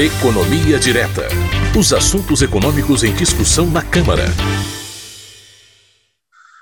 Economia 0.00 0.78
Direta. 0.78 1.26
Os 1.76 1.92
assuntos 1.92 2.40
econômicos 2.40 3.02
em 3.02 3.12
discussão 3.12 3.66
na 3.68 3.82
Câmara. 3.82 4.26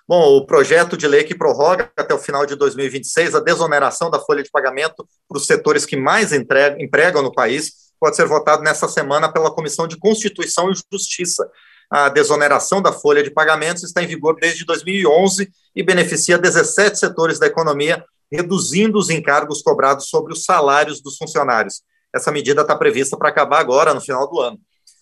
Bom, 0.08 0.38
o 0.38 0.46
projeto 0.46 0.96
de 0.96 1.06
lei 1.06 1.22
que 1.22 1.34
prorroga 1.34 1.92
até 1.94 2.14
o 2.14 2.18
final 2.18 2.46
de 2.46 2.56
2026 2.56 3.34
a 3.34 3.40
desoneração 3.40 4.10
da 4.10 4.18
folha 4.18 4.42
de 4.42 4.50
pagamento 4.50 5.06
para 5.28 5.36
os 5.36 5.46
setores 5.46 5.84
que 5.84 5.98
mais 5.98 6.32
entregam, 6.32 6.80
empregam 6.80 7.22
no 7.22 7.30
país 7.30 7.72
pode 8.00 8.16
ser 8.16 8.24
votado 8.26 8.62
nessa 8.62 8.88
semana 8.88 9.30
pela 9.30 9.50
Comissão 9.50 9.86
de 9.86 9.98
Constituição 9.98 10.72
e 10.72 10.74
Justiça. 10.90 11.46
A 11.90 12.08
desoneração 12.08 12.80
da 12.80 12.90
folha 12.90 13.22
de 13.22 13.30
pagamentos 13.30 13.82
está 13.82 14.02
em 14.02 14.06
vigor 14.06 14.34
desde 14.40 14.64
2011 14.64 15.50
e 15.74 15.82
beneficia 15.82 16.38
17 16.38 16.98
setores 16.98 17.38
da 17.38 17.46
economia, 17.46 18.02
reduzindo 18.32 18.96
os 18.98 19.10
encargos 19.10 19.60
cobrados 19.60 20.08
sobre 20.08 20.32
os 20.32 20.42
salários 20.42 21.02
dos 21.02 21.18
funcionários. 21.18 21.82
Essa 22.16 22.32
medida 22.32 22.62
está 22.62 22.74
prevista 22.74 23.16
para 23.16 23.28
acabar 23.28 23.60
agora, 23.60 23.92
no 23.92 24.00
final 24.00 24.28
do 24.28 24.40
ano. 24.40 24.58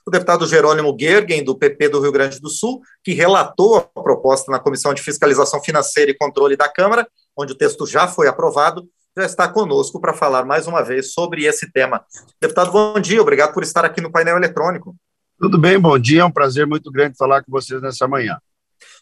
O 0.06 0.10
deputado 0.10 0.46
Jerônimo 0.46 0.94
Gergen, 0.98 1.42
do 1.42 1.56
PP 1.56 1.88
do 1.88 2.00
Rio 2.00 2.12
Grande 2.12 2.38
do 2.40 2.50
Sul, 2.50 2.82
que 3.02 3.12
relatou 3.12 3.76
a 3.76 4.02
proposta 4.02 4.50
na 4.52 4.58
Comissão 4.58 4.92
de 4.92 5.00
Fiscalização 5.00 5.62
Financeira 5.62 6.10
e 6.10 6.14
Controle 6.14 6.56
da 6.56 6.68
Câmara, 6.68 7.08
onde 7.36 7.52
o 7.52 7.56
texto 7.56 7.86
já 7.86 8.06
foi 8.06 8.28
aprovado, 8.28 8.86
já 9.16 9.24
está 9.24 9.48
conosco 9.48 10.00
para 10.00 10.12
falar 10.12 10.44
mais 10.44 10.66
uma 10.66 10.82
vez 10.82 11.12
sobre 11.12 11.44
esse 11.44 11.70
tema. 11.72 12.04
Deputado, 12.40 12.72
bom 12.72 13.00
dia, 13.00 13.22
obrigado 13.22 13.54
por 13.54 13.62
estar 13.62 13.84
aqui 13.84 14.00
no 14.00 14.10
painel 14.10 14.36
eletrônico. 14.36 14.94
Tudo 15.40 15.56
bem, 15.56 15.78
bom 15.78 15.98
dia, 15.98 16.22
é 16.22 16.24
um 16.24 16.30
prazer 16.30 16.66
muito 16.66 16.90
grande 16.90 17.16
falar 17.16 17.42
com 17.42 17.50
vocês 17.50 17.80
nessa 17.80 18.06
manhã. 18.06 18.38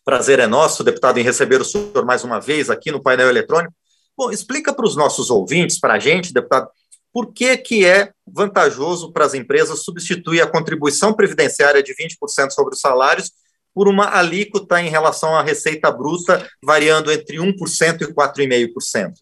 Prazer 0.04 0.38
é 0.38 0.46
nosso, 0.46 0.84
deputado, 0.84 1.18
em 1.18 1.22
receber 1.22 1.60
o 1.60 1.64
senhor 1.64 2.04
mais 2.04 2.24
uma 2.24 2.40
vez 2.40 2.70
aqui 2.70 2.90
no 2.90 3.02
painel 3.02 3.28
eletrônico. 3.28 3.74
Bom, 4.16 4.30
explica 4.30 4.72
para 4.72 4.84
os 4.84 4.94
nossos 4.94 5.30
ouvintes, 5.30 5.80
para 5.80 5.94
a 5.94 5.98
gente, 5.98 6.32
deputado, 6.32 6.68
por 7.12 7.32
que, 7.32 7.56
que 7.56 7.84
é 7.84 8.12
vantajoso 8.26 9.12
para 9.12 9.24
as 9.24 9.34
empresas 9.34 9.84
substituir 9.84 10.40
a 10.40 10.46
contribuição 10.46 11.12
previdenciária 11.12 11.82
de 11.82 11.94
20% 11.94 12.50
sobre 12.50 12.74
os 12.74 12.80
salários 12.80 13.30
por 13.74 13.88
uma 13.88 14.16
alíquota 14.16 14.80
em 14.80 14.88
relação 14.88 15.34
à 15.34 15.42
receita 15.42 15.90
bruta, 15.90 16.46
variando 16.62 17.10
entre 17.10 17.38
1% 17.38 18.02
e 18.02 18.06
4,5%? 18.06 19.12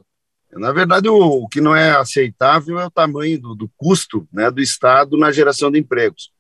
Na 0.53 0.73
verdade, 0.73 1.09
o, 1.09 1.47
que 1.49 1.61
não 1.61 1.75
é 1.75 1.93
aceitável 1.93 2.79
é 2.81 2.87
o 2.87 2.91
tamanho 2.91 3.41
do, 3.41 3.55
do 3.55 3.71
custo 3.77 4.27
né, 4.33 4.51
do 4.51 4.61
Estado 4.61 5.17
na 5.17 5.31
geração 5.31 5.71
de 5.71 5.79
empregos. 5.79 6.33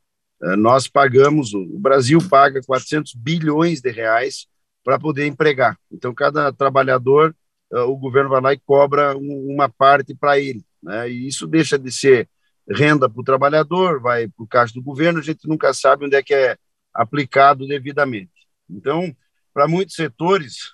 É, 0.42 0.56
nós 0.56 0.88
pagamos, 0.88 1.54
o 1.54 1.78
Brasil 1.78 2.18
paga 2.28 2.60
400 2.66 3.14
bilhões 3.14 3.80
de 3.80 3.90
reais 3.90 4.46
para 4.82 4.98
poder 4.98 5.26
empregar. 5.26 5.78
Então, 5.92 6.12
cada 6.12 6.52
trabalhador, 6.52 7.34
é, 7.72 7.80
o 7.80 7.96
governo 7.96 8.30
vai 8.30 8.40
lá 8.40 8.52
e 8.52 8.58
cobra 8.58 9.16
uma 9.16 9.68
parte 9.68 10.14
para 10.14 10.40
ele. 10.40 10.64
Né? 10.82 11.10
E 11.10 11.26
isso 11.26 11.46
deixa 11.46 11.78
de 11.78 11.90
ser 11.90 12.28
renda 12.68 13.08
para 13.08 13.20
o 13.20 13.24
trabalhador, 13.24 14.00
vai 14.00 14.28
para 14.28 14.44
o 14.44 14.46
caixa 14.46 14.74
do 14.74 14.82
governo, 14.82 15.18
a 15.18 15.22
gente 15.22 15.48
nunca 15.48 15.72
sabe 15.74 16.06
onde 16.06 16.16
é 16.16 16.22
que 16.22 16.34
é 16.34 16.56
aplicado 16.94 17.66
devidamente. 17.66 18.30
Então, 18.68 19.14
para 19.52 19.66
muitos 19.66 19.96
setores, 19.96 20.72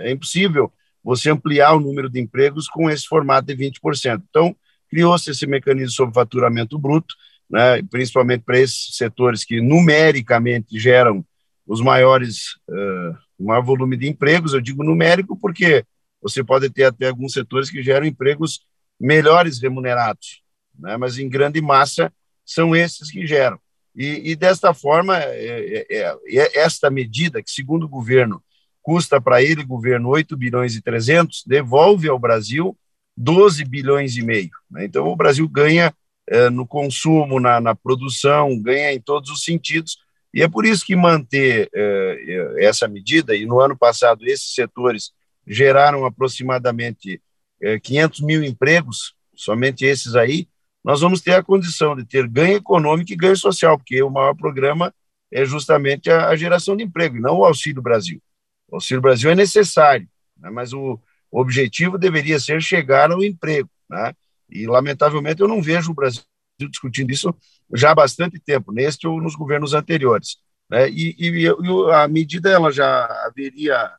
é 0.00 0.10
impossível 0.10 0.72
você 1.02 1.30
ampliar 1.30 1.74
o 1.74 1.80
número 1.80 2.08
de 2.08 2.20
empregos 2.20 2.68
com 2.68 2.88
esse 2.90 3.06
formato 3.06 3.46
de 3.46 3.56
20%. 3.56 4.22
Então, 4.28 4.54
criou-se 4.88 5.30
esse 5.30 5.46
mecanismo 5.46 5.90
sobre 5.90 6.14
faturamento 6.14 6.78
bruto, 6.78 7.14
né, 7.50 7.82
principalmente 7.90 8.44
para 8.44 8.58
esses 8.58 8.96
setores 8.96 9.44
que 9.44 9.60
numericamente 9.60 10.78
geram 10.78 11.24
os 11.66 11.80
maiores, 11.80 12.56
uh, 12.68 13.16
o 13.38 13.46
maior 13.46 13.62
volume 13.62 13.96
de 13.96 14.08
empregos. 14.08 14.52
Eu 14.52 14.60
digo 14.60 14.84
numérico 14.84 15.36
porque 15.38 15.84
você 16.20 16.44
pode 16.44 16.70
ter 16.70 16.84
até 16.84 17.08
alguns 17.08 17.32
setores 17.32 17.70
que 17.70 17.82
geram 17.82 18.06
empregos 18.06 18.60
melhores 19.02 19.60
remunerados, 19.60 20.42
né, 20.78 20.96
mas 20.96 21.18
em 21.18 21.28
grande 21.28 21.60
massa 21.60 22.12
são 22.46 22.74
esses 22.74 23.10
que 23.10 23.26
geram. 23.26 23.58
E, 23.94 24.30
e 24.30 24.36
desta 24.36 24.72
forma, 24.72 25.18
é, 25.18 25.86
é, 25.90 26.16
é, 26.28 26.58
esta 26.60 26.88
medida, 26.88 27.42
que 27.42 27.50
segundo 27.50 27.84
o 27.84 27.88
governo 27.88 28.42
custa 28.80 29.20
para 29.20 29.42
ele, 29.42 29.64
governo, 29.64 30.08
8 30.08 30.36
bilhões 30.36 30.76
e 30.76 30.80
300, 30.82 31.42
devolve 31.46 32.08
ao 32.08 32.18
Brasil 32.18 32.76
12 33.16 33.64
bilhões 33.64 34.16
e 34.16 34.22
meio. 34.22 34.50
Né? 34.70 34.84
Então, 34.84 35.06
o 35.06 35.16
Brasil 35.16 35.48
ganha 35.48 35.92
é, 36.28 36.48
no 36.48 36.66
consumo, 36.66 37.40
na, 37.40 37.60
na, 37.60 37.74
produção, 37.74 38.58
ganha 38.60 38.92
em 38.92 39.00
todos 39.00 39.30
os 39.30 39.44
sentidos, 39.44 39.98
e 40.32 40.42
é 40.42 40.48
por 40.48 40.64
isso 40.64 40.86
que 40.86 40.96
manter 40.96 41.68
é, 41.74 42.56
é 42.56 42.64
essa 42.64 42.88
medida, 42.88 43.34
e 43.34 43.44
no 43.44 43.60
ano 43.60 43.76
passado 43.76 44.24
esses 44.24 44.54
setores 44.54 45.10
geraram 45.46 46.06
aproximadamente 46.06 47.20
é, 47.62 47.78
500 47.78 48.20
mil 48.20 48.42
empregos, 48.42 49.14
somente 49.34 49.84
esses 49.84 50.14
aí, 50.14 50.48
nós 50.84 51.00
vamos 51.00 51.20
ter 51.20 51.34
a 51.34 51.42
condição 51.42 51.94
de 51.94 52.04
ter 52.04 52.26
ganho 52.26 52.56
econômico 52.56 53.12
e 53.12 53.16
ganho 53.16 53.36
social, 53.36 53.78
porque 53.78 54.02
o 54.02 54.10
maior 54.10 54.34
programa 54.34 54.92
é 55.32 55.44
justamente 55.44 56.10
a, 56.10 56.34
geração 56.36 56.76
de 56.76 56.84
emprego, 56.84 57.18
não 57.18 57.38
o 57.38 57.44
Auxílio 57.44 57.80
Brasil. 57.80 58.20
O 58.68 58.76
Auxílio 58.76 59.00
Brasil 59.00 59.30
é 59.30 59.34
necessário, 59.34 60.06
né, 60.36 60.50
mas 60.50 60.72
o, 60.72 61.00
o, 61.30 61.40
objetivo 61.40 61.96
deveria 61.96 62.38
ser 62.38 62.60
chegar 62.60 63.10
ao 63.10 63.22
emprego. 63.22 63.70
Né, 63.88 64.12
e, 64.50 64.66
lamentavelmente, 64.66 65.40
eu 65.40 65.48
não 65.48 65.62
vejo 65.62 65.92
o 65.92 65.94
Brasil 65.94 66.22
discutindo 66.58 67.10
isso 67.10 67.34
já 67.74 67.92
há 67.92 67.94
bastante 67.94 68.38
tempo, 68.38 68.72
neste 68.72 69.06
ou 69.06 69.20
nos 69.20 69.34
governos 69.34 69.72
anteriores. 69.72 70.36
Né, 70.68 70.90
e, 70.90 71.14
e, 71.18 71.46
e 71.46 71.92
a 71.92 72.06
medida 72.08 72.50
ela 72.50 72.70
já 72.70 73.06
haveria, 73.26 73.90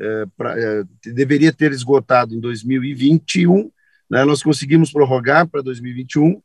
é, 0.00 0.26
pra, 0.36 0.58
é, 0.58 0.82
deveria 1.12 1.52
ter 1.52 1.72
esgotado 1.72 2.34
em 2.34 2.40
2021, 2.40 3.70
né, 4.10 4.24
nós 4.24 4.42
conseguimos 4.42 4.90
prorrogar 4.90 5.46
para 5.46 5.62
2021, 5.62 6.42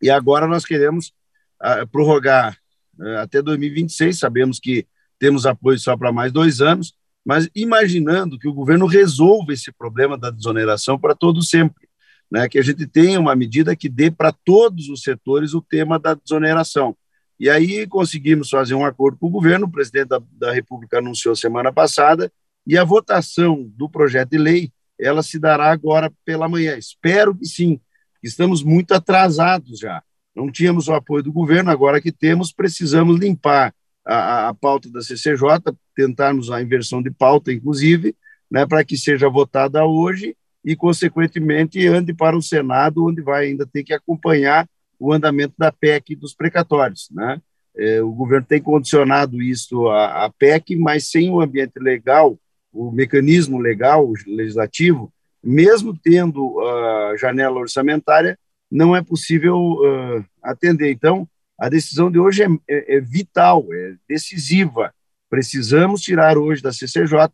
e 0.00 0.10
agora 0.10 0.46
nós 0.46 0.64
queremos 0.64 1.12
a, 1.58 1.86
prorrogar 1.86 2.56
é, 3.00 3.16
até 3.16 3.40
2026, 3.40 4.18
sabemos 4.18 4.60
que 4.60 4.86
temos 5.18 5.46
apoio 5.46 5.78
só 5.78 5.96
para 5.96 6.12
mais 6.12 6.30
dois 6.30 6.60
anos, 6.60 6.94
mas 7.24 7.48
imaginando 7.54 8.38
que 8.38 8.48
o 8.48 8.52
governo 8.52 8.86
resolva 8.86 9.52
esse 9.52 9.72
problema 9.72 10.18
da 10.18 10.30
desoneração 10.30 10.98
para 10.98 11.14
todo 11.14 11.42
sempre, 11.42 11.88
né? 12.30 12.48
que 12.48 12.58
a 12.58 12.62
gente 12.62 12.86
tenha 12.86 13.18
uma 13.18 13.34
medida 13.34 13.76
que 13.76 13.88
dê 13.88 14.10
para 14.10 14.32
todos 14.32 14.88
os 14.88 15.02
setores 15.02 15.54
o 15.54 15.62
tema 15.62 15.98
da 15.98 16.14
desoneração. 16.14 16.96
E 17.38 17.48
aí 17.48 17.86
conseguimos 17.86 18.50
fazer 18.50 18.74
um 18.74 18.84
acordo 18.84 19.16
com 19.18 19.28
o 19.28 19.30
governo, 19.30 19.66
o 19.66 19.70
presidente 19.70 20.08
da, 20.08 20.20
da 20.32 20.52
República 20.52 20.98
anunciou 20.98 21.34
semana 21.34 21.72
passada, 21.72 22.30
e 22.66 22.78
a 22.78 22.84
votação 22.84 23.70
do 23.76 23.88
projeto 23.88 24.30
de 24.30 24.38
lei, 24.38 24.72
ela 24.98 25.22
se 25.22 25.38
dará 25.38 25.70
agora 25.70 26.12
pela 26.24 26.48
manhã. 26.48 26.76
Espero 26.76 27.34
que 27.34 27.46
sim, 27.46 27.80
estamos 28.22 28.62
muito 28.62 28.92
atrasados 28.92 29.78
já. 29.78 30.02
Não 30.34 30.50
tínhamos 30.50 30.88
o 30.88 30.94
apoio 30.94 31.22
do 31.22 31.32
governo, 31.32 31.70
agora 31.70 32.00
que 32.00 32.12
temos, 32.12 32.52
precisamos 32.52 33.18
limpar 33.18 33.74
a, 34.04 34.48
a 34.48 34.54
pauta 34.54 34.90
da 34.90 35.02
CCJ, 35.02 35.74
tentarmos 35.94 36.50
a 36.50 36.62
inversão 36.62 37.02
de 37.02 37.10
pauta, 37.10 37.52
inclusive, 37.52 38.16
né, 38.50 38.66
para 38.66 38.84
que 38.84 38.96
seja 38.96 39.28
votada 39.28 39.84
hoje 39.84 40.36
e, 40.64 40.76
consequentemente, 40.76 41.86
ande 41.86 42.14
para 42.14 42.36
o 42.36 42.42
Senado, 42.42 43.04
onde 43.04 43.20
vai 43.20 43.46
ainda 43.46 43.66
ter 43.66 43.82
que 43.82 43.92
acompanhar 43.92 44.68
o 44.98 45.12
andamento 45.12 45.54
da 45.58 45.72
PEC 45.72 46.14
dos 46.14 46.34
precatórios. 46.34 47.08
Né? 47.10 47.40
É, 47.76 48.00
o 48.02 48.12
governo 48.12 48.46
tem 48.46 48.62
condicionado 48.62 49.42
isso 49.42 49.88
à, 49.88 50.30
PEC, 50.38 50.76
mas 50.76 51.10
sem 51.10 51.30
o 51.30 51.40
ambiente 51.40 51.78
legal, 51.78 52.38
o 52.72 52.90
mecanismo 52.90 53.58
legal, 53.58 54.12
legislativo, 54.26 55.12
mesmo 55.42 55.96
tendo 55.96 56.60
a 56.60 57.16
janela 57.16 57.58
orçamentária, 57.58 58.38
não 58.70 58.96
é 58.96 59.02
possível 59.02 59.58
uh, 59.58 60.24
atender. 60.42 60.90
Então, 60.90 61.28
a 61.58 61.68
decisão 61.68 62.10
de 62.10 62.18
hoje 62.18 62.42
é, 62.42 62.48
é, 62.68 62.96
é 62.96 63.00
vital, 63.00 63.66
é 63.72 63.94
decisiva. 64.08 64.92
Precisamos 65.28 66.00
tirar 66.00 66.38
hoje 66.38 66.62
da 66.62 66.72
CCJ 66.72 67.28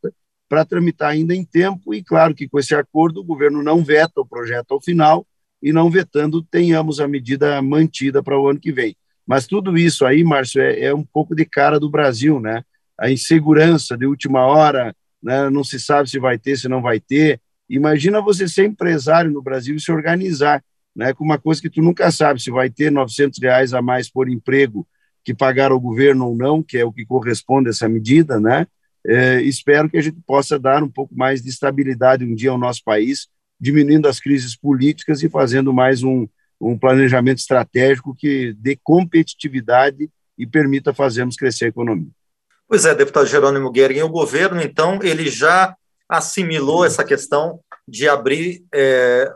para 0.49 0.65
tramitar 0.65 1.11
ainda 1.11 1.35
em 1.35 1.45
tempo, 1.45 1.95
e 1.95 2.03
claro 2.03 2.35
que 2.35 2.49
com 2.49 2.59
esse 2.59 2.75
acordo 2.75 3.21
o 3.21 3.25
governo 3.25 3.63
não 3.63 3.85
veta 3.85 4.21
o 4.21 4.27
projeto 4.27 4.73
ao 4.73 4.81
final, 4.81 5.27
e 5.63 5.73
não 5.73 5.91
vetando, 5.91 6.43
tenhamos 6.43 7.01
a 7.01 7.09
medida 7.09 7.61
mantida 7.61 8.23
para 8.23 8.39
o 8.39 8.49
ano 8.49 8.61
que 8.61 8.73
vem. 8.73 8.97
Mas 9.27 9.47
tudo 9.47 9.77
isso 9.77 10.07
aí, 10.07 10.25
Márcio, 10.25 10.63
é, 10.63 10.85
é 10.85 10.95
um 10.95 11.05
pouco 11.05 11.35
de 11.35 11.45
cara 11.45 11.79
do 11.79 11.91
Brasil, 11.91 12.41
né? 12.41 12.63
A 12.99 13.11
insegurança 13.11 13.97
de 13.97 14.07
última 14.07 14.47
hora, 14.47 14.95
né? 15.23 15.51
não 15.51 15.65
se 15.65 15.79
sabe 15.79 16.09
se 16.09 16.19
vai 16.19 16.39
ter, 16.39 16.57
se 16.57 16.69
não 16.69 16.81
vai 16.81 17.01
ter. 17.01 17.41
Imagina 17.69 18.21
você 18.21 18.49
ser 18.49 18.67
empresário 18.67 19.31
no 19.31 19.43
Brasil 19.43 19.77
e 19.77 19.81
se 19.81 19.93
organizar 19.93 20.63
né, 20.95 21.13
com 21.13 21.25
uma 21.25 21.39
coisa 21.39 21.61
que 21.61 21.71
tu 21.71 21.83
nunca 21.83 22.11
sabe 22.11 22.43
se 22.43 22.51
vai 22.51 22.71
ter 22.71 22.91
900 22.91 23.39
reais 23.41 23.73
a 23.73 23.81
mais 23.81 24.11
por 24.11 24.29
emprego 24.29 24.87
que 25.25 25.35
pagar 25.35 25.71
ao 25.71 25.79
governo 25.79 26.27
ou 26.27 26.37
não, 26.37 26.63
que 26.63 26.79
é 26.79 26.85
o 26.85 26.93
que 26.93 27.05
corresponde 27.05 27.69
a 27.69 27.71
essa 27.71 27.89
medida, 27.89 28.41
né? 28.41 28.67
É, 29.07 29.41
espero 29.43 29.89
que 29.89 29.97
a 29.97 30.01
gente 30.01 30.19
possa 30.27 30.59
dar 30.59 30.83
um 30.83 30.89
pouco 30.89 31.15
mais 31.15 31.43
de 31.43 31.49
estabilidade 31.49 32.25
um 32.25 32.35
dia 32.35 32.51
ao 32.51 32.59
nosso 32.59 32.83
país, 32.83 33.29
diminuindo 33.61 34.09
as 34.09 34.19
crises 34.19 34.57
políticas 34.57 35.23
e 35.23 35.29
fazendo 35.29 35.73
mais 35.73 36.03
um, 36.03 36.27
um 36.61 36.77
planejamento 36.77 37.39
estratégico 37.39 38.15
que 38.15 38.55
dê 38.59 38.77
competitividade 38.83 40.11
e 40.37 40.47
permita 40.47 40.95
fazermos 40.95 41.37
crescer 41.37 41.67
a 41.67 41.69
economia. 41.69 42.11
Pois 42.69 42.85
é, 42.85 42.95
deputado 42.95 43.27
Jerônimo 43.27 43.73
Guerin, 43.73 44.03
o 44.03 44.09
governo, 44.09 44.61
então, 44.61 44.99
ele 45.03 45.31
já 45.31 45.75
assimilou 46.09 46.85
essa 46.85 47.03
questão 47.03 47.61
de 47.87 48.09
abrir 48.09 48.63
é, 48.75 49.33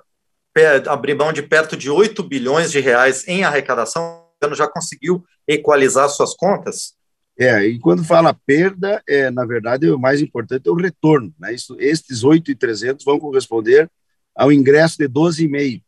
abrir 0.87 1.15
mão 1.15 1.33
de 1.33 1.43
perto 1.43 1.77
de 1.77 1.91
8 1.91 2.23
bilhões 2.23 2.71
de 2.71 2.79
reais 2.79 3.27
em 3.27 3.43
arrecadação, 3.43 4.03
o 4.03 4.35
governo 4.41 4.57
já 4.57 4.69
conseguiu 4.69 5.25
equalizar 5.49 6.09
suas 6.09 6.35
contas? 6.35 6.95
É, 7.39 7.65
e 7.67 7.79
quando 7.79 8.05
fala 8.05 8.37
perda, 8.47 9.03
é, 9.09 9.31
na 9.31 9.47
verdade, 9.47 9.91
o 9.91 9.99
mais 9.99 10.21
importante 10.21 10.69
é 10.69 10.71
o 10.71 10.77
retorno. 10.77 11.33
Né? 11.39 11.55
Isso, 11.55 11.75
estes 11.81 12.23
8,300 12.23 13.05
vão 13.05 13.19
corresponder 13.19 13.91
ao 14.37 14.53
ingresso 14.53 14.99
de 14.99 15.09
12,5. 15.09 15.83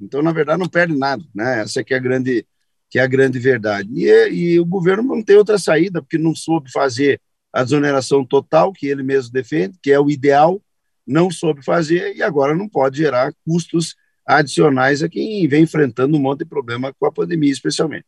Então, 0.00 0.22
na 0.22 0.32
verdade, 0.32 0.60
não 0.60 0.68
perde 0.68 0.96
nada. 0.96 1.22
Né? 1.34 1.62
Essa 1.62 1.82
que 1.82 1.94
é 1.94 1.96
a 1.96 2.00
grande, 2.00 2.46
que 2.90 2.98
é 2.98 3.02
a 3.02 3.06
grande 3.06 3.38
verdade. 3.38 3.88
E, 3.94 4.08
e 4.28 4.60
o 4.60 4.64
governo 4.64 5.02
não 5.02 5.22
tem 5.22 5.36
outra 5.36 5.58
saída, 5.58 6.02
porque 6.02 6.18
não 6.18 6.34
soube 6.34 6.70
fazer 6.70 7.20
a 7.52 7.62
desoneração 7.62 8.24
total, 8.24 8.72
que 8.72 8.86
ele 8.86 9.02
mesmo 9.02 9.32
defende, 9.32 9.78
que 9.82 9.90
é 9.90 9.98
o 9.98 10.10
ideal, 10.10 10.60
não 11.06 11.30
soube 11.30 11.64
fazer 11.64 12.14
e 12.14 12.22
agora 12.22 12.54
não 12.54 12.68
pode 12.68 12.98
gerar 12.98 13.32
custos 13.44 13.94
adicionais 14.26 15.02
a 15.02 15.08
quem 15.08 15.46
vem 15.48 15.62
enfrentando 15.62 16.16
um 16.16 16.20
monte 16.20 16.40
de 16.40 16.44
problema 16.44 16.94
com 16.98 17.06
a 17.06 17.12
pandemia, 17.12 17.50
especialmente. 17.50 18.04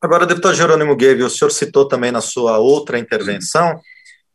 Agora, 0.00 0.26
deputado 0.26 0.54
Jerônimo 0.54 0.96
Guegue, 0.96 1.22
o 1.22 1.30
senhor 1.30 1.50
citou 1.50 1.86
também 1.86 2.10
na 2.10 2.20
sua 2.20 2.58
outra 2.58 2.98
intervenção 2.98 3.80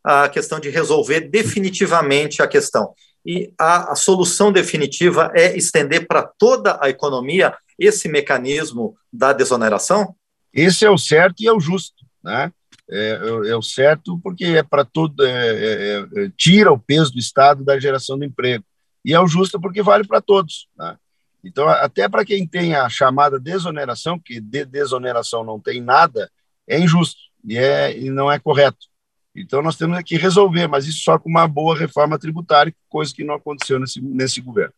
a 0.02 0.28
questão 0.28 0.58
de 0.60 0.68
resolver 0.68 1.20
definitivamente 1.22 2.42
a 2.42 2.46
questão. 2.46 2.92
E 3.26 3.52
a, 3.58 3.92
a 3.92 3.94
solução 3.94 4.50
definitiva 4.50 5.30
é 5.34 5.56
estender 5.56 6.06
para 6.06 6.22
toda 6.22 6.78
a 6.80 6.88
economia 6.88 7.54
esse 7.78 8.08
mecanismo 8.08 8.96
da 9.12 9.32
desoneração? 9.32 10.14
Esse 10.52 10.84
é 10.84 10.90
o 10.90 10.98
certo 10.98 11.42
e 11.42 11.46
é 11.46 11.52
o 11.52 11.60
justo, 11.60 12.04
né? 12.22 12.52
É, 12.90 13.20
é, 13.46 13.50
é 13.50 13.56
o 13.56 13.62
certo 13.62 14.18
porque 14.22 14.44
é 14.44 14.62
para 14.62 14.82
todo 14.82 15.22
é, 15.22 15.30
é, 15.30 16.06
é, 16.16 16.32
tira 16.34 16.72
o 16.72 16.78
peso 16.78 17.12
do 17.12 17.18
Estado 17.18 17.62
da 17.62 17.78
geração 17.78 18.18
do 18.18 18.24
emprego 18.24 18.64
e 19.04 19.12
é 19.12 19.20
o 19.20 19.26
justo 19.26 19.60
porque 19.60 19.82
vale 19.82 20.06
para 20.06 20.22
todos. 20.22 20.68
Né? 20.76 20.96
Então, 21.44 21.68
até 21.68 22.08
para 22.08 22.24
quem 22.24 22.46
tem 22.46 22.74
a 22.74 22.88
chamada 22.88 23.38
desoneração, 23.38 24.18
que 24.18 24.40
de 24.40 24.64
desoneração 24.64 25.44
não 25.44 25.60
tem 25.60 25.80
nada, 25.80 26.30
é 26.66 26.78
injusto 26.78 27.20
e, 27.44 27.56
é, 27.56 27.98
e 27.98 28.10
não 28.10 28.30
é 28.30 28.38
correto. 28.38 28.86
Então, 29.34 29.62
nós 29.62 29.76
temos 29.76 30.02
que 30.02 30.16
resolver, 30.16 30.66
mas 30.66 30.86
isso 30.86 31.02
só 31.02 31.18
com 31.18 31.28
uma 31.28 31.46
boa 31.46 31.76
reforma 31.76 32.18
tributária, 32.18 32.74
coisa 32.88 33.14
que 33.14 33.22
não 33.22 33.34
aconteceu 33.34 33.78
nesse, 33.78 34.00
nesse 34.00 34.40
governo. 34.40 34.74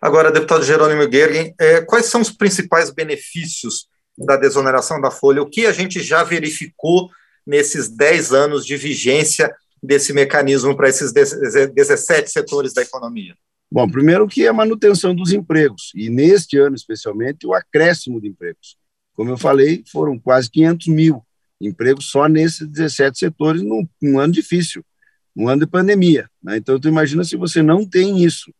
Agora, 0.00 0.32
deputado 0.32 0.64
Jerônimo 0.64 1.06
Guerguin, 1.08 1.54
é, 1.58 1.80
quais 1.80 2.06
são 2.06 2.20
os 2.20 2.30
principais 2.30 2.90
benefícios 2.90 3.86
da 4.16 4.36
desoneração 4.36 5.00
da 5.00 5.10
folha? 5.10 5.42
O 5.42 5.48
que 5.48 5.66
a 5.66 5.72
gente 5.72 6.02
já 6.02 6.22
verificou 6.22 7.10
nesses 7.46 7.88
10 7.88 8.32
anos 8.32 8.66
de 8.66 8.76
vigência 8.76 9.54
desse 9.82 10.12
mecanismo 10.12 10.76
para 10.76 10.88
esses 10.88 11.12
17 11.12 12.30
setores 12.30 12.72
da 12.72 12.82
economia? 12.82 13.34
Bom, 13.70 13.88
primeiro 13.88 14.28
que 14.28 14.44
é 14.44 14.48
a 14.48 14.52
manutenção 14.52 15.14
dos 15.14 15.32
empregos, 15.32 15.92
e 15.94 16.10
neste 16.10 16.58
ano 16.58 16.76
especialmente 16.76 17.46
o 17.46 17.54
acréscimo 17.54 18.20
de 18.20 18.28
empregos. 18.28 18.76
Como 19.14 19.30
eu 19.30 19.38
falei, 19.38 19.82
foram 19.90 20.18
quase 20.18 20.50
500 20.50 20.88
mil 20.88 21.22
empregos 21.60 22.10
só 22.10 22.28
nesses 22.28 22.66
17 22.68 23.18
setores 23.18 23.62
num, 23.62 23.86
num 24.00 24.18
ano 24.18 24.32
difícil, 24.32 24.84
um 25.34 25.48
ano 25.48 25.60
de 25.60 25.66
pandemia. 25.66 26.28
Né? 26.42 26.56
Então, 26.56 26.78
tu 26.78 26.88
imagina 26.88 27.24
se 27.24 27.36
você 27.36 27.62
não 27.62 27.88
tem 27.88 28.22
isso. 28.22 28.52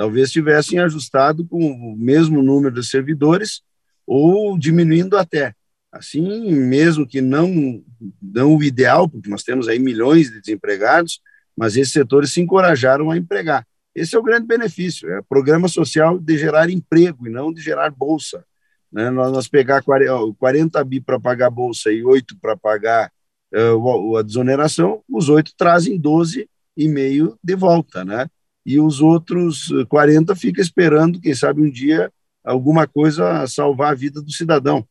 Talvez 0.00 0.32
tivessem 0.32 0.78
ajustado 0.78 1.44
com 1.44 1.58
o 1.58 1.94
mesmo 1.94 2.40
número 2.42 2.74
de 2.74 2.82
servidores 2.82 3.60
ou 4.06 4.58
diminuindo 4.58 5.14
até. 5.14 5.54
Assim, 5.92 6.54
mesmo 6.54 7.06
que 7.06 7.20
não, 7.20 7.84
não 8.22 8.56
o 8.56 8.64
ideal, 8.64 9.06
porque 9.06 9.28
nós 9.28 9.42
temos 9.42 9.68
aí 9.68 9.78
milhões 9.78 10.30
de 10.30 10.40
desempregados, 10.40 11.20
mas 11.54 11.76
esses 11.76 11.92
setores 11.92 12.32
se 12.32 12.40
encorajaram 12.40 13.10
a 13.10 13.16
empregar. 13.18 13.66
Esse 13.94 14.16
é 14.16 14.18
o 14.18 14.22
grande 14.22 14.46
benefício, 14.46 15.06
é 15.12 15.20
programa 15.20 15.68
social 15.68 16.18
de 16.18 16.38
gerar 16.38 16.70
emprego 16.70 17.26
e 17.26 17.30
não 17.30 17.52
de 17.52 17.60
gerar 17.60 17.90
bolsa. 17.90 18.42
Né? 18.90 19.10
Nós, 19.10 19.30
nós 19.30 19.48
pegar 19.48 19.82
40 19.82 20.82
bi 20.82 21.02
para 21.02 21.20
pagar 21.20 21.50
bolsa 21.50 21.92
e 21.92 22.02
8 22.02 22.38
para 22.40 22.56
pagar 22.56 23.12
uh, 23.54 24.16
a 24.16 24.22
desoneração, 24.22 25.02
os 25.06 25.28
8 25.28 25.52
trazem 25.58 26.00
12,5 26.00 27.36
de 27.44 27.54
volta, 27.54 28.02
né? 28.02 28.30
E 28.64 28.78
os 28.78 29.00
outros 29.00 29.72
40 29.88 30.34
fica 30.36 30.60
esperando, 30.60 31.20
quem 31.20 31.34
sabe 31.34 31.62
um 31.62 31.70
dia, 31.70 32.12
alguma 32.44 32.86
coisa 32.86 33.46
salvar 33.46 33.92
a 33.92 33.94
vida 33.94 34.20
do 34.20 34.32
cidadão. 34.32 34.86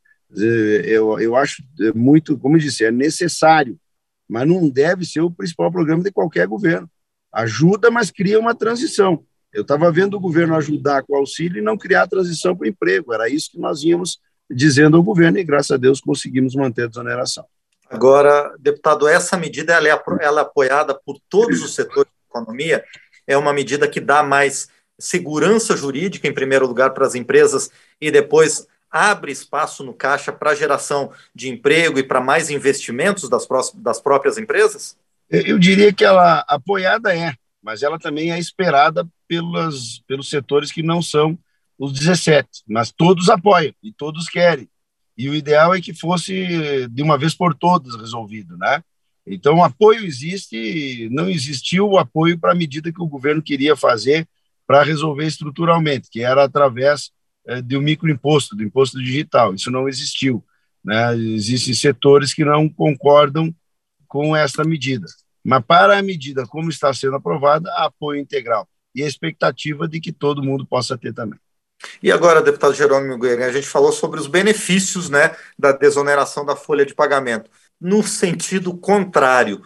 Eu, 0.86 1.20
eu 1.20 1.36
acho 1.36 1.64
muito, 1.96 2.38
como 2.38 2.56
eu 2.56 2.60
disse, 2.62 2.86
é 2.86 2.92
necessário, 2.92 3.80
mas 4.28 4.48
não 4.48 4.70
deve 4.70 5.06
ser 5.06 5.22
o 5.22 5.32
principal 5.32 5.72
programa 5.72 6.04
de 6.04 6.12
qualquer 6.12 6.48
governo. 6.48 6.90
Ajuda, 7.34 7.90
mas 7.92 8.12
cria 8.12 8.40
uma 8.40 8.56
transição. 8.56 9.24
Eu 9.52 9.64
estava 9.64 9.92
vendo 9.92 10.16
o 10.16 10.20
governo 10.20 10.56
ajudar 10.56 11.04
com 11.04 11.14
o 11.14 11.18
auxílio 11.18 11.60
e 11.60 11.64
não 11.64 11.78
criar 11.78 12.04
a 12.04 12.08
transição 12.08 12.56
para 12.56 12.66
o 12.66 12.70
emprego. 12.70 13.14
Era 13.14 13.28
isso 13.28 13.52
que 13.52 13.60
nós 13.60 13.84
íamos 13.84 14.20
dizendo 14.50 14.98
ao 14.98 15.04
governo 15.04 15.40
e, 15.40 15.44
graças 15.44 15.72
a 15.72 15.78
Deus, 15.78 16.00
conseguimos 16.00 16.56
manter 16.56 16.84
a 16.84 16.88
desoneração. 16.88 17.46
Agora, 17.90 18.56
deputado, 18.60 19.08
essa 19.08 19.36
medida 19.36 19.74
ela 19.74 19.88
é, 19.88 20.04
ela 20.22 20.42
é 20.42 20.44
apoiada 20.44 20.94
por 20.94 21.20
todos 21.28 21.64
os 21.64 21.74
setores 21.74 22.12
da 22.12 22.40
economia. 22.40 22.84
É 23.30 23.38
uma 23.38 23.54
medida 23.54 23.88
que 23.88 24.00
dá 24.00 24.24
mais 24.24 24.68
segurança 24.98 25.78
jurídica, 25.78 26.28
em 26.28 26.34
primeiro 26.34 26.66
lugar, 26.66 26.96
para 26.96 27.06
as 27.06 27.14
empresas 27.14 27.70
e 28.02 28.10
depois 28.10 28.68
abre 28.90 29.32
espaço 29.32 29.84
no 29.84 29.94
caixa 29.94 30.32
para 30.32 30.56
geração 30.56 31.12
de 31.34 31.48
emprego 31.48 32.00
e 32.00 32.04
para 32.04 32.20
mais 32.20 32.50
investimentos 32.50 33.30
das, 33.30 33.48
das 33.76 34.02
próprias 34.02 34.40
empresas? 34.40 34.98
Eu 35.30 35.60
diria 35.60 35.94
que 35.94 36.04
ela 36.04 36.44
apoiada 36.48 37.16
é, 37.16 37.36
mas 37.62 37.84
ela 37.84 38.00
também 38.00 38.32
é 38.32 38.40
esperada 38.40 39.08
pelos, 39.28 40.02
pelos 40.08 40.28
setores 40.28 40.72
que 40.72 40.82
não 40.82 41.00
são 41.00 41.38
os 41.78 41.94
17, 41.94 42.64
mas 42.68 42.92
todos 42.92 43.30
apoiam 43.30 43.74
e 43.84 43.94
todos 43.94 44.28
querem. 44.28 44.68
E 45.16 45.30
o 45.30 45.36
ideal 45.36 45.76
é 45.76 45.80
que 45.80 45.94
fosse 45.94 46.88
de 46.90 47.04
uma 47.04 47.16
vez 47.16 47.36
por 47.36 47.54
todas 47.54 47.96
resolvido, 47.96 48.58
né? 48.58 48.84
Então, 49.32 49.58
o 49.58 49.64
apoio 49.64 50.04
existe, 50.04 51.08
não 51.12 51.30
existiu 51.30 51.88
o 51.88 52.00
apoio 52.00 52.38
para 52.38 52.52
a 52.52 52.56
medida 52.56 52.92
que 52.92 53.02
o 53.02 53.08
governo 53.08 53.44
queria 53.44 53.76
fazer 53.76 54.28
para 54.66 54.82
resolver 54.82 55.26
estruturalmente, 55.26 56.10
que 56.10 56.24
era 56.24 56.44
através 56.44 57.12
é, 57.46 57.62
de 57.62 57.78
um 57.78 57.82
microimposto, 57.82 58.56
do 58.56 58.64
imposto 58.64 58.98
digital. 58.98 59.54
Isso 59.54 59.70
não 59.70 59.88
existiu. 59.88 60.44
Né? 60.84 61.16
Existem 61.16 61.76
setores 61.76 62.34
que 62.34 62.44
não 62.44 62.68
concordam 62.68 63.54
com 64.08 64.36
esta 64.36 64.64
medida. 64.64 65.06
Mas 65.44 65.64
para 65.64 66.00
a 66.00 66.02
medida 66.02 66.48
como 66.48 66.72
está 66.72 66.92
sendo 66.92 67.16
aprovada, 67.16 67.72
apoio 67.76 68.20
integral 68.20 68.68
e 68.96 69.04
a 69.04 69.08
expectativa 69.08 69.88
de 69.88 70.00
que 70.00 70.12
todo 70.12 70.44
mundo 70.44 70.66
possa 70.66 70.98
ter 70.98 71.14
também. 71.14 71.40
E 72.04 72.12
agora, 72.12 72.42
deputado 72.42 72.74
Jerônimo 72.74 73.18
Guerra, 73.18 73.46
a 73.46 73.52
gente 73.52 73.68
falou 73.68 73.92
sobre 73.92 74.20
os 74.20 74.28
benefícios 74.28 75.10
né, 75.10 75.36
da 75.58 75.72
desoneração 75.72 76.44
da 76.44 76.56
folha 76.56 76.86
de 76.86 76.94
pagamento. 76.94 77.50
No 77.80 78.04
sentido 78.04 78.76
contrário, 78.78 79.62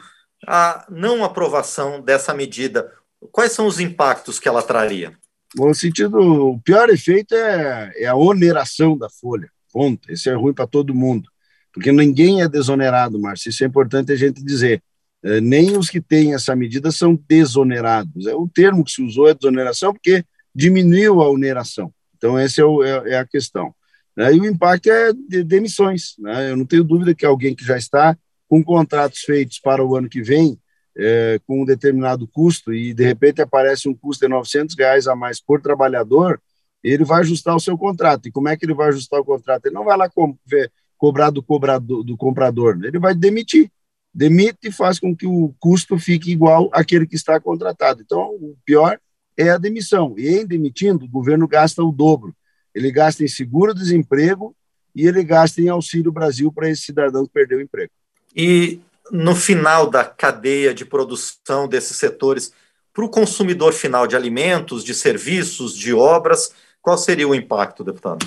a 0.47 0.85
não 0.89 1.23
aprovação 1.23 2.01
dessa 2.01 2.33
medida, 2.33 2.91
quais 3.31 3.51
são 3.51 3.65
os 3.65 3.79
impactos 3.79 4.39
que 4.39 4.47
ela 4.47 4.61
traria? 4.61 5.17
No 5.55 5.73
sentido, 5.73 6.17
o 6.17 6.59
pior 6.61 6.89
efeito 6.89 7.35
é, 7.35 7.91
é 7.95 8.07
a 8.07 8.15
oneração 8.15 8.97
da 8.97 9.09
folha. 9.09 9.49
Ponto. 9.71 10.11
Esse 10.11 10.29
é 10.29 10.33
ruim 10.33 10.53
para 10.53 10.67
todo 10.67 10.93
mundo, 10.93 11.27
porque 11.73 11.91
ninguém 11.91 12.41
é 12.41 12.47
desonerado, 12.47 13.19
Márcio. 13.19 13.49
Isso 13.49 13.63
é 13.63 13.67
importante 13.67 14.11
a 14.11 14.15
gente 14.15 14.43
dizer. 14.43 14.81
É, 15.25 15.39
nem 15.39 15.77
os 15.77 15.89
que 15.89 16.01
têm 16.01 16.33
essa 16.33 16.55
medida 16.55 16.91
são 16.91 17.17
desonerados. 17.27 18.27
É 18.27 18.35
o 18.35 18.47
termo 18.47 18.83
que 18.83 18.91
se 18.91 19.01
usou 19.01 19.29
é 19.29 19.33
desoneração 19.33 19.93
porque 19.93 20.25
diminuiu 20.53 21.21
a 21.21 21.29
oneração. 21.29 21.93
Então 22.17 22.37
essa 22.37 22.61
é, 22.61 22.65
é, 22.65 23.13
é, 23.13 23.17
a 23.17 23.25
questão. 23.25 23.73
Né? 24.15 24.33
E 24.33 24.39
o 24.39 24.45
impacto 24.45 24.89
é 24.89 25.11
de 25.13 25.43
demissões. 25.43 26.15
Né? 26.19 26.51
Eu 26.51 26.57
não 26.57 26.65
tenho 26.65 26.83
dúvida 26.83 27.15
que 27.15 27.25
alguém 27.25 27.55
que 27.55 27.65
já 27.65 27.77
está 27.77 28.17
com 28.47 28.63
contratos 28.63 29.19
feitos 29.19 29.59
para 29.59 29.83
o 29.83 29.95
ano 29.95 30.09
que 30.09 30.21
vem 30.21 30.59
é, 30.95 31.39
com 31.47 31.63
um 31.63 31.65
determinado 31.65 32.27
custo 32.27 32.73
e 32.73 32.93
de 32.93 33.03
repente 33.03 33.41
aparece 33.41 33.89
um 33.89 33.95
custo 33.95 34.25
de 34.25 34.29
900 34.29 34.75
reais 34.77 35.07
a 35.07 35.15
mais 35.15 35.41
por 35.41 35.61
trabalhador, 35.61 36.39
ele 36.83 37.03
vai 37.03 37.21
ajustar 37.21 37.55
o 37.55 37.59
seu 37.59 37.77
contrato. 37.77 38.27
E 38.27 38.31
como 38.31 38.49
é 38.49 38.57
que 38.57 38.65
ele 38.65 38.73
vai 38.73 38.89
ajustar 38.89 39.19
o 39.19 39.25
contrato? 39.25 39.65
Ele 39.65 39.75
não 39.75 39.85
vai 39.85 39.97
lá 39.97 40.09
co 40.09 40.37
ver, 40.45 40.71
cobrar 40.97 41.29
do, 41.29 42.03
do 42.03 42.17
comprador, 42.17 42.79
ele 42.83 42.99
vai 42.99 43.15
demitir. 43.15 43.71
Demite 44.13 44.59
e 44.67 44.71
faz 44.71 44.99
com 44.99 45.15
que 45.15 45.25
o 45.25 45.55
custo 45.59 45.97
fique 45.97 46.31
igual 46.31 46.69
àquele 46.71 47.07
que 47.07 47.15
está 47.15 47.39
contratado. 47.39 48.03
Então, 48.03 48.29
o 48.35 48.55
pior 48.63 48.99
é 49.35 49.49
a 49.49 49.57
demissão. 49.57 50.13
E 50.17 50.27
em 50.27 50.45
demitindo, 50.45 51.05
o 51.05 51.09
governo 51.09 51.47
gasta 51.47 51.83
o 51.83 51.91
dobro. 51.91 52.35
Ele 52.73 52.91
gasta 52.91 53.23
em 53.23 53.27
seguro-desemprego 53.27 54.55
e 54.95 55.07
ele 55.07 55.23
gasta 55.23 55.61
em 55.61 55.69
Auxílio 55.69 56.11
Brasil 56.11 56.51
para 56.51 56.69
esse 56.69 56.83
cidadão 56.83 57.25
que 57.25 57.33
perdeu 57.33 57.57
o 57.57 57.61
emprego. 57.61 57.91
E 58.35 58.79
no 59.11 59.35
final 59.35 59.89
da 59.89 60.03
cadeia 60.05 60.73
de 60.73 60.85
produção 60.85 61.67
desses 61.67 61.97
setores, 61.97 62.53
para 62.93 63.03
o 63.03 63.09
consumidor 63.09 63.73
final 63.73 64.05
de 64.05 64.15
alimentos, 64.15 64.83
de 64.83 64.93
serviços, 64.93 65.75
de 65.75 65.93
obras, 65.93 66.53
qual 66.81 66.97
seria 66.97 67.27
o 67.27 67.33
impacto, 67.33 67.83
deputado? 67.83 68.25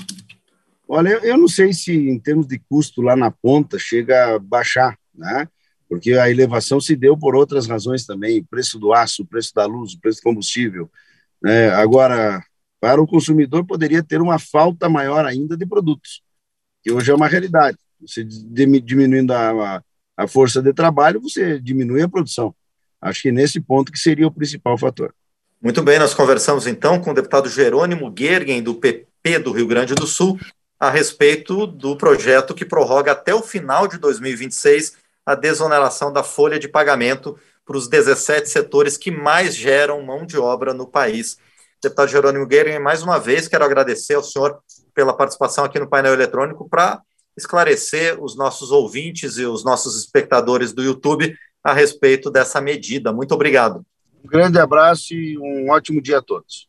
Olha, 0.88 1.20
eu 1.22 1.36
não 1.36 1.48
sei 1.48 1.72
se 1.72 1.92
em 1.92 2.18
termos 2.18 2.46
de 2.46 2.58
custo 2.68 3.02
lá 3.02 3.16
na 3.16 3.30
ponta 3.30 3.78
chega 3.78 4.34
a 4.34 4.38
baixar, 4.38 4.96
né? 5.14 5.48
Porque 5.88 6.14
a 6.14 6.28
elevação 6.28 6.80
se 6.80 6.96
deu 6.96 7.16
por 7.16 7.36
outras 7.36 7.66
razões 7.66 8.04
também, 8.04 8.42
preço 8.42 8.78
do 8.78 8.92
aço, 8.92 9.24
preço 9.24 9.54
da 9.54 9.66
luz, 9.66 9.94
preço 9.94 10.20
do 10.20 10.24
combustível. 10.24 10.90
Né? 11.40 11.70
Agora, 11.70 12.42
para 12.86 13.02
o 13.02 13.06
consumidor 13.06 13.66
poderia 13.66 14.00
ter 14.00 14.20
uma 14.20 14.38
falta 14.38 14.88
maior 14.88 15.26
ainda 15.26 15.56
de 15.56 15.66
produtos, 15.66 16.22
que 16.80 16.92
hoje 16.92 17.10
é 17.10 17.14
uma 17.16 17.26
realidade. 17.26 17.76
Você 18.00 18.22
diminuindo 18.22 19.32
a, 19.32 19.82
a 20.16 20.28
força 20.28 20.62
de 20.62 20.72
trabalho, 20.72 21.20
você 21.20 21.58
diminui 21.58 22.00
a 22.02 22.08
produção. 22.08 22.54
Acho 23.02 23.22
que 23.22 23.32
nesse 23.32 23.58
ponto 23.60 23.90
que 23.90 23.98
seria 23.98 24.28
o 24.28 24.30
principal 24.30 24.78
fator. 24.78 25.12
Muito 25.60 25.82
bem, 25.82 25.98
nós 25.98 26.14
conversamos 26.14 26.68
então 26.68 27.00
com 27.00 27.10
o 27.10 27.14
deputado 27.14 27.48
Jerônimo 27.48 28.14
Gergen, 28.16 28.62
do 28.62 28.76
PP 28.76 29.40
do 29.40 29.50
Rio 29.50 29.66
Grande 29.66 29.92
do 29.92 30.06
Sul, 30.06 30.38
a 30.78 30.88
respeito 30.88 31.66
do 31.66 31.96
projeto 31.96 32.54
que 32.54 32.64
prorroga 32.64 33.10
até 33.10 33.34
o 33.34 33.42
final 33.42 33.88
de 33.88 33.98
2026 33.98 34.96
a 35.26 35.34
desoneração 35.34 36.12
da 36.12 36.22
folha 36.22 36.56
de 36.56 36.68
pagamento 36.68 37.36
para 37.64 37.76
os 37.76 37.88
17 37.88 38.48
setores 38.48 38.96
que 38.96 39.10
mais 39.10 39.56
geram 39.56 40.00
mão 40.02 40.24
de 40.24 40.38
obra 40.38 40.72
no 40.72 40.86
país. 40.86 41.36
Deputado 41.82 42.08
Jerônimo 42.08 42.46
Guerra, 42.46 42.80
mais 42.80 43.02
uma 43.02 43.18
vez 43.18 43.48
quero 43.48 43.64
agradecer 43.64 44.14
ao 44.14 44.22
senhor 44.22 44.58
pela 44.94 45.16
participação 45.16 45.64
aqui 45.64 45.78
no 45.78 45.88
painel 45.88 46.14
eletrônico 46.14 46.68
para 46.68 47.00
esclarecer 47.36 48.22
os 48.22 48.36
nossos 48.36 48.70
ouvintes 48.70 49.36
e 49.36 49.44
os 49.44 49.62
nossos 49.62 49.98
espectadores 49.98 50.72
do 50.72 50.82
YouTube 50.82 51.36
a 51.62 51.74
respeito 51.74 52.30
dessa 52.30 52.60
medida. 52.60 53.12
Muito 53.12 53.32
obrigado. 53.32 53.84
Um 54.24 54.28
grande 54.28 54.58
abraço 54.58 55.12
e 55.12 55.38
um 55.38 55.70
ótimo 55.70 56.00
dia 56.00 56.18
a 56.18 56.22
todos. 56.22 56.66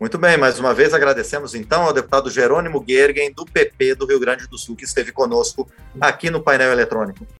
Muito 0.00 0.18
bem, 0.18 0.36
mais 0.36 0.58
uma 0.58 0.74
vez 0.74 0.92
agradecemos 0.92 1.54
então 1.54 1.82
ao 1.82 1.92
deputado 1.92 2.30
Jerônimo 2.30 2.84
Gergen, 2.86 3.32
do 3.32 3.44
PP 3.44 3.94
do 3.94 4.06
Rio 4.06 4.20
Grande 4.20 4.46
do 4.46 4.56
Sul, 4.56 4.76
que 4.76 4.84
esteve 4.84 5.12
conosco 5.12 5.68
aqui 6.00 6.30
no 6.30 6.42
painel 6.42 6.72
eletrônico. 6.72 7.26